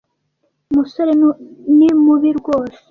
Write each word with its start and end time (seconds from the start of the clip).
umusore 0.71 1.11
ni 1.77 1.89
mubi 2.03 2.29
rwose. 2.39 2.79